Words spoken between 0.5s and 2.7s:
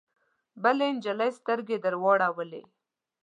بلې جینۍ سترګې درواړولې